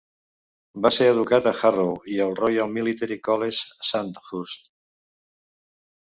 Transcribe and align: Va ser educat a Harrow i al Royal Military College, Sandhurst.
Va 0.83 0.89
ser 0.93 1.09
educat 1.09 1.49
a 1.49 1.51
Harrow 1.67 1.91
i 2.13 2.17
al 2.25 2.33
Royal 2.39 2.71
Military 2.77 3.17
College, 3.27 3.67
Sandhurst. 3.89 4.65